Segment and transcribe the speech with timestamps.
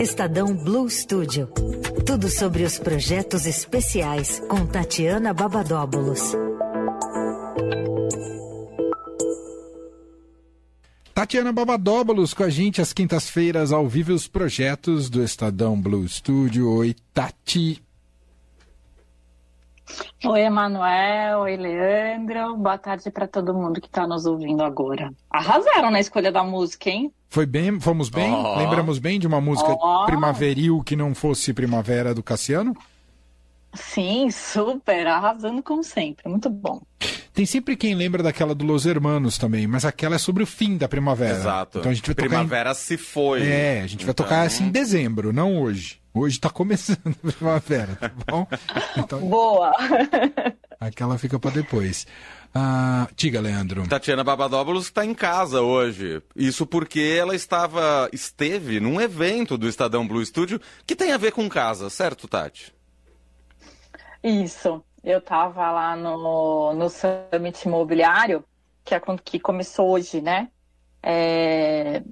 [0.00, 1.48] Estadão Blue Studio.
[2.06, 6.20] Tudo sobre os projetos especiais com Tatiana Babadóbulos.
[11.14, 16.70] Tatiana Babadóbulos com a gente às quintas-feiras ao vivo os projetos do Estadão Blue Studio.
[16.70, 17.83] Oi, Tati.
[20.24, 21.40] Oi, Emanuel.
[21.40, 22.56] Oi, Leandro.
[22.56, 25.12] Boa tarde para todo mundo que está nos ouvindo agora.
[25.30, 27.12] Arrasaram na escolha da música, hein?
[27.28, 28.32] Foi bem, fomos bem?
[28.32, 28.56] Oh.
[28.56, 30.06] Lembramos bem de uma música oh.
[30.06, 32.74] primaveril que não fosse Primavera do Cassiano?
[33.74, 36.80] Sim, super, arrasando como sempre, muito bom.
[37.32, 40.76] Tem sempre quem lembra daquela do Los Hermanos também, mas aquela é sobre o fim
[40.76, 41.34] da primavera.
[41.34, 41.78] Exato.
[41.80, 42.84] Então a gente vai primavera tocar em...
[42.84, 43.42] se foi.
[43.42, 44.24] É, a gente vai então...
[44.24, 46.03] tocar assim em dezembro, não hoje.
[46.16, 48.46] Hoje está começando a primavera, tá bom?
[48.96, 49.20] Então...
[49.28, 49.72] Boa!
[50.78, 52.06] Aquela fica para depois.
[52.54, 53.88] Ah, diga, Leandro.
[53.88, 56.22] Tatiana Babadóbulos está em casa hoje.
[56.36, 61.32] Isso porque ela estava, esteve num evento do Estadão Blue Studio que tem a ver
[61.32, 62.72] com casa, certo, Tati?
[64.22, 64.84] Isso.
[65.02, 68.44] Eu estava lá no, no Summit Imobiliário,
[68.84, 70.48] que, é, que começou hoje, né?
[71.02, 72.02] É,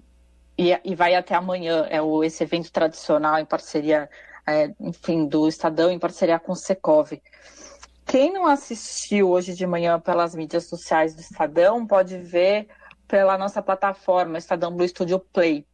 [0.57, 1.87] e, e, vai até amanhã.
[1.91, 4.09] É o, esse evento tradicional em parceria,
[4.47, 7.13] é, enfim, do Estadão, em parceria com o Secov.
[8.07, 12.69] Quem não assistiu hoje de manhã pelas mídias sociais do Estadão pode ver
[13.07, 15.67] pela nossa plataforma Estadão Blue Studio Play,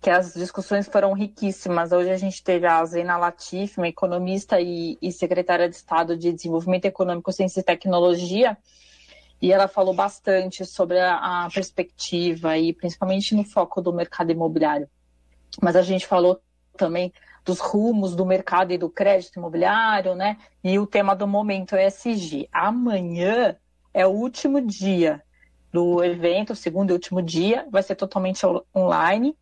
[0.00, 1.92] que as discussões foram riquíssimas.
[1.92, 6.32] Hoje a gente teve a Zena Latif, uma economista e, e secretária de Estado de
[6.32, 8.56] Desenvolvimento Econômico, Ciência e Tecnologia,
[9.40, 14.88] e ela falou bastante sobre a, a perspectiva e principalmente no foco do mercado imobiliário.
[15.62, 16.40] Mas a gente falou
[16.76, 17.12] também
[17.44, 20.36] dos rumos do mercado e do crédito imobiliário, né?
[20.62, 22.48] E o tema do momento é ESG.
[22.52, 23.56] Amanhã
[23.94, 25.22] é o último dia
[25.72, 29.36] do evento, o segundo e último dia, vai ser totalmente online.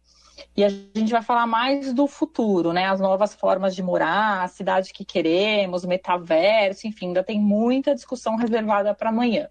[0.57, 2.87] E a gente vai falar mais do futuro, né?
[2.87, 8.37] As novas formas de morar, a cidade que queremos, metaverso, enfim, ainda tem muita discussão
[8.37, 9.49] reservada para amanhã.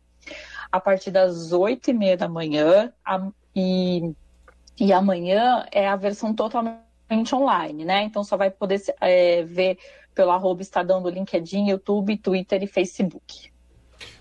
[0.71, 4.13] A partir das oito e meia da manhã, a, e,
[4.79, 8.03] e amanhã é a versão totalmente online, né?
[8.03, 9.77] Então só vai poder é, ver
[10.13, 13.51] pelo arroba Estadão do LinkedIn, YouTube, Twitter e Facebook.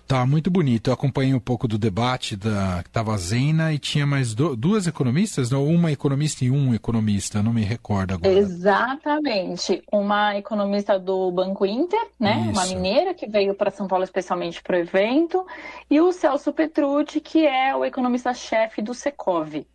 [0.07, 0.89] Tá muito bonito.
[0.89, 4.55] Eu acompanhei um pouco do debate da que tava a Zena e tinha mais do,
[4.55, 5.65] duas economistas, não?
[5.65, 8.33] Uma economista e um economista, não me recordo agora.
[8.33, 9.83] Exatamente.
[9.91, 12.47] Uma economista do Banco Inter, né?
[12.49, 12.51] Isso.
[12.51, 15.45] Uma mineira que veio para São Paulo especialmente para o evento,
[15.89, 19.65] e o Celso Petrucci, que é o economista-chefe do Secov.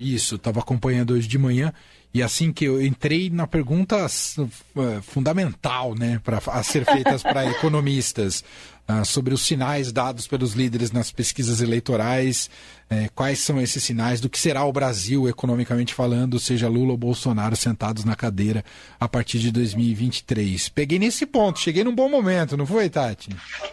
[0.00, 1.72] Isso, estava acompanhando hoje de manhã
[2.12, 7.46] e assim que eu entrei na pergunta uh, fundamental, né, para a ser feitas para
[7.50, 8.42] economistas,
[8.88, 12.50] uh, sobre os sinais dados pelos líderes nas pesquisas eleitorais,
[12.90, 16.96] uh, quais são esses sinais do que será o Brasil economicamente falando, seja Lula ou
[16.96, 18.64] Bolsonaro sentados na cadeira
[18.98, 20.68] a partir de 2023.
[20.68, 23.30] Peguei nesse ponto, cheguei num bom momento, não foi, Tati?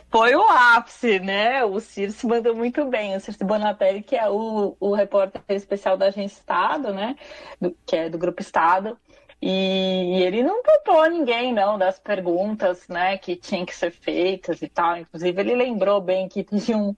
[0.09, 1.63] Foi o ápice, né?
[1.63, 3.15] O Circe mandou muito bem.
[3.15, 7.15] O Circe Bonatelli, que é o, o repórter especial da Agência Estado, né?
[7.59, 8.97] Do, que é do Grupo Estado.
[9.41, 14.67] E ele não poupou ninguém, não, das perguntas, né, que tinham que ser feitas e
[14.67, 14.97] tal.
[14.97, 16.95] Inclusive, ele lembrou bem que tinha um,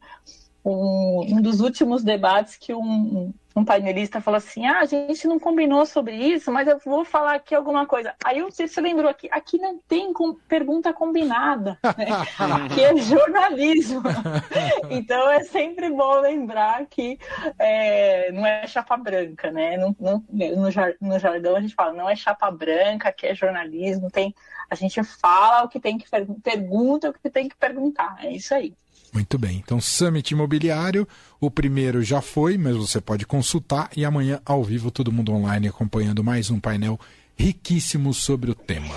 [0.63, 5.40] um, um dos últimos debates que um, um painelista falou assim: ah, a gente não
[5.40, 8.14] combinou sobre isso, mas eu vou falar aqui alguma coisa.
[8.24, 12.06] Aí eu sei se você lembrou aqui, aqui não tem com, pergunta combinada, né?
[12.74, 14.02] que é jornalismo.
[14.90, 17.18] então é sempre bom lembrar que
[17.58, 19.78] é, não é chapa branca, né?
[19.78, 20.72] No, no, no,
[21.02, 24.34] no jargão a gente fala, não é chapa branca, que é jornalismo, tem,
[24.70, 26.08] a gente fala o que tem que
[26.44, 28.18] pergunta o que tem que perguntar.
[28.22, 28.74] É isso aí.
[29.14, 29.58] Muito bem.
[29.58, 31.08] Então, Summit Imobiliário,
[31.39, 33.89] o primeiro já foi, mas você pode consultar.
[33.95, 37.00] E amanhã, ao vivo, todo mundo online acompanhando mais um painel
[37.38, 38.95] riquíssimo sobre o tema.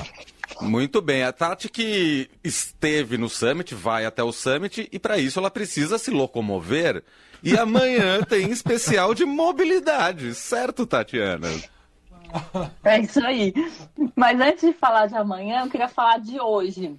[0.60, 1.22] Muito bem.
[1.22, 5.98] A Tati que esteve no Summit, vai até o Summit e para isso ela precisa
[5.98, 7.03] se locomover.
[7.42, 11.48] E amanhã tem especial de mobilidade, certo, Tatiana?
[12.83, 13.53] É isso aí.
[14.16, 16.97] Mas antes de falar de amanhã, eu queria falar de hoje.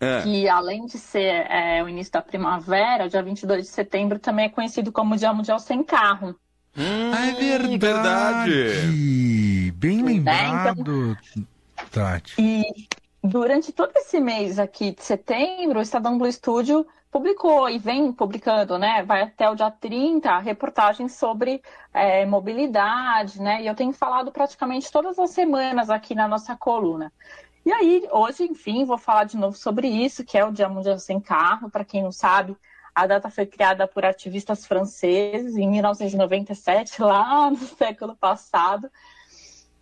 [0.00, 0.22] É.
[0.22, 4.48] Que além de ser é, o início da primavera, dia 22 de setembro também é
[4.48, 6.36] conhecido como Dia Mundial Sem Carro.
[6.76, 7.78] Hum, ah, é verdade.
[7.78, 9.72] verdade.
[9.72, 10.12] Bem né?
[10.12, 11.46] lembrado, então,
[11.90, 12.34] Tati.
[12.38, 12.64] E
[13.22, 18.78] durante todo esse mês aqui de setembro, o Estadão Blue Studio publicou e vem publicando,
[18.78, 19.02] né?
[19.02, 21.62] Vai até o dia 30, reportagens sobre
[21.92, 23.62] é, mobilidade, né?
[23.62, 27.12] E eu tenho falado praticamente todas as semanas aqui na nossa coluna.
[27.64, 30.98] E aí, hoje, enfim, vou falar de novo sobre isso, que é o Dia Mundial
[30.98, 31.70] Sem Carro.
[31.70, 32.56] Para quem não sabe,
[32.94, 38.90] A data foi criada por ativistas franceses em 1997, lá no século passado,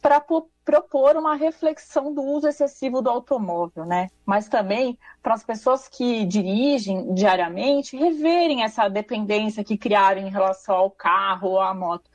[0.03, 0.21] para
[0.65, 4.11] propor uma reflexão do uso excessivo do automóvel, né?
[4.25, 10.75] Mas também para as pessoas que dirigem diariamente reverem essa dependência que criaram em relação
[10.75, 12.11] ao carro ou à moto.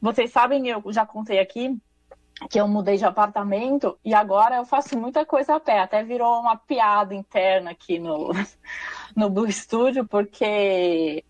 [0.00, 1.76] Vocês sabem, eu já contei aqui
[2.50, 5.80] que eu mudei de apartamento e agora eu faço muita coisa a pé.
[5.80, 8.30] Até virou uma piada interna aqui no,
[9.16, 11.24] no Blue Studio, porque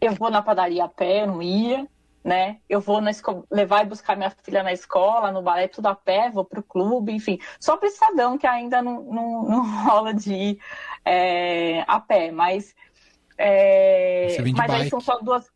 [0.00, 1.86] eu vou na padaria a pé, eu não ia
[2.24, 2.58] né?
[2.68, 3.10] Eu vou na
[3.50, 6.62] levar e buscar minha filha na escola, no balé, tudo a pé, vou para o
[6.62, 7.38] clube, enfim.
[7.58, 10.58] Só para Estadão, que ainda não, não, não, rola de ir
[11.04, 12.74] é, a pé, mas.
[13.36, 15.50] É, mas aí são só duas.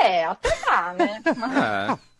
[0.00, 1.22] É, até lá, né?
[1.26, 1.98] É.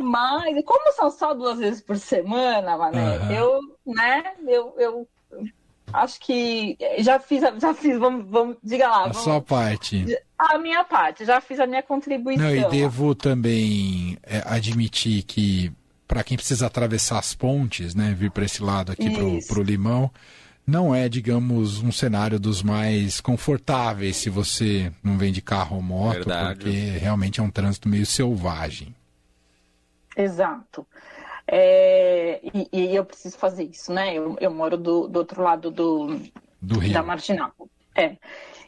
[0.00, 3.30] Mas, como são só duas vezes por semana, Mané, uhum.
[3.32, 5.08] eu, né, eu, eu
[5.92, 9.06] acho que já fiz, já fiz, vamos, vamos diga lá.
[9.06, 10.18] A sua parte.
[10.38, 12.44] A minha parte, já fiz a minha contribuição.
[12.44, 15.72] Não, e devo também é, admitir que
[16.06, 19.10] para quem precisa atravessar as pontes, né, vir para esse lado aqui
[19.46, 20.10] para o Limão,
[20.66, 25.82] não é, digamos, um cenário dos mais confortáveis se você não vem de carro ou
[25.82, 26.60] moto, Verdade.
[26.60, 28.94] porque realmente é um trânsito meio selvagem.
[30.16, 30.86] Exato.
[31.46, 34.14] É, e, e, eu preciso fazer isso, né?
[34.14, 36.20] Eu, eu moro do, do outro lado do,
[36.60, 36.92] do Rio.
[36.92, 37.52] da Marginal.
[37.94, 38.16] É.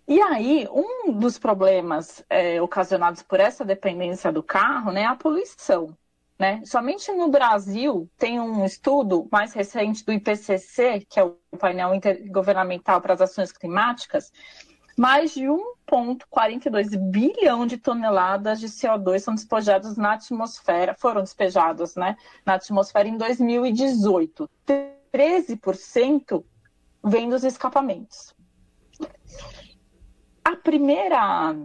[0.07, 5.17] E aí, um dos problemas é, ocasionados por essa dependência do carro né, é a
[5.17, 5.97] poluição.
[6.39, 6.61] Né?
[6.65, 13.01] Somente no Brasil tem um estudo mais recente do IPCC, que é o painel intergovernamental
[13.01, 14.33] para as ações climáticas,
[14.97, 22.17] mais de 1,42 bilhão de toneladas de CO2 são despejados na atmosfera, foram despejados né,
[22.45, 24.49] na atmosfera em 2018.
[25.13, 26.45] 13%
[27.05, 28.35] vem dos escapamentos.
[30.45, 31.57] A primeira,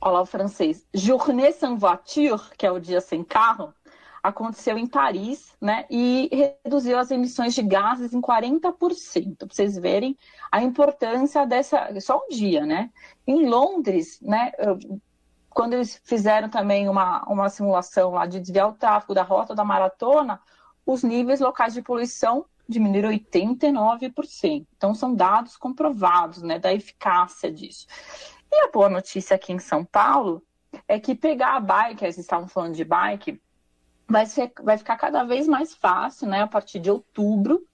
[0.00, 3.74] olha lá o francês, Journée sans voiture, que é o dia sem carro,
[4.24, 6.30] aconteceu em Paris, né, e
[6.64, 10.16] reduziu as emissões de gases em 40%, para vocês verem
[10.50, 12.90] a importância dessa, só um dia, né?
[13.26, 14.50] Em Londres, né,
[15.50, 19.62] quando eles fizeram também uma, uma simulação lá de desviar o tráfego da rota da
[19.62, 20.40] maratona,
[20.86, 24.66] os níveis locais de poluição diminuíram 89%.
[24.74, 27.86] Então, são dados comprovados, né, da eficácia disso.
[28.50, 30.42] E a boa notícia aqui em São Paulo
[30.88, 33.38] é que pegar a bike, eles estavam falando de bike,
[34.08, 37.66] vai, ser, vai ficar cada vez mais fácil, né, a partir de outubro,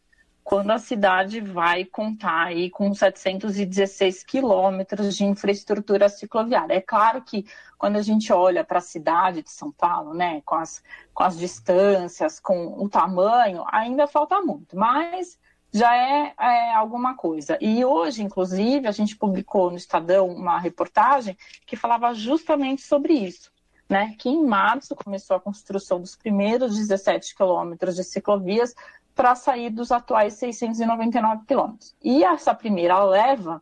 [0.43, 6.75] quando a cidade vai contar aí com 716 quilômetros de infraestrutura cicloviária.
[6.75, 7.47] É claro que
[7.79, 10.83] quando a gente olha para a cidade de São Paulo, né, com as,
[11.15, 15.39] com as distâncias, com o tamanho, ainda falta muito, mas
[15.73, 17.57] já é, é, alguma coisa.
[17.61, 23.53] E hoje, inclusive, a gente publicou no Estadão uma reportagem que falava justamente sobre isso
[23.91, 28.73] né, que em março começou a construção dos primeiros 17 quilômetros de ciclovias
[29.17, 31.97] para sair dos atuais 699 quilômetros.
[32.01, 33.61] E essa primeira leva,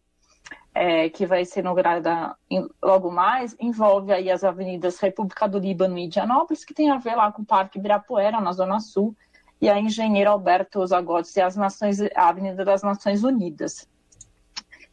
[0.74, 2.36] é, que vai ser inaugurada
[2.82, 7.16] logo mais, envolve aí as avenidas República do Líbano e Indianópolis, que tem a ver
[7.16, 9.16] lá com o Parque Ibirapuera, na Zona Sul,
[9.60, 13.88] e a Engenheiro Alberto Zagotes e as Nações, a Avenida das Nações Unidas.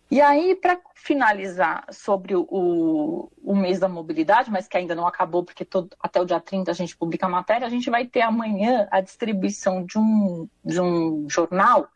[0.09, 5.43] E aí, para finalizar sobre o, o, mês da mobilidade, mas que ainda não acabou,
[5.43, 8.21] porque todo, até o dia 30 a gente publica a matéria, a gente vai ter
[8.21, 11.89] amanhã a distribuição de um, de um jornal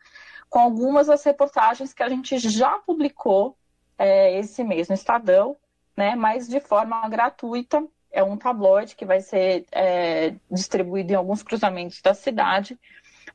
[0.48, 3.56] com algumas das reportagens que a gente já publicou
[3.96, 5.56] é, esse mês no Estadão,
[5.96, 7.86] né, mas de forma gratuita.
[8.12, 12.76] É um tabloide que vai ser é, distribuído em alguns cruzamentos da cidade.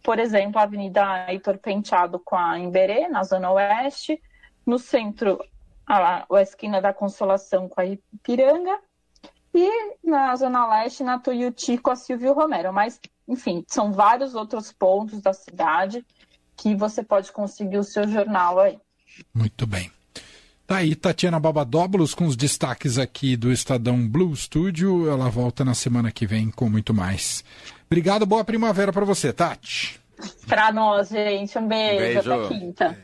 [0.04, 4.22] Por exemplo, a Avenida Heitor Penteado com a Imberê, na Zona Oeste,
[4.66, 5.40] no centro,
[5.86, 8.80] a, a esquina da Consolação com a Ipiranga,
[9.54, 12.74] e na Zona Leste, na Tuiuti com a Silvio Romero.
[12.74, 16.06] Mas, enfim, são vários outros pontos da cidade
[16.58, 18.78] que você pode conseguir o seu jornal aí.
[19.34, 19.90] Muito bem.
[20.68, 25.10] Tá aí Tatiana Babadóbulos com os destaques aqui do Estadão Blue Studio.
[25.10, 27.44] Ela volta na semana que vem com muito mais.
[27.86, 30.02] Obrigado, boa primavera para você, Tati.
[30.48, 31.58] Para nós, gente.
[31.58, 32.34] Um beijo, beijo.
[32.34, 33.00] até quinta.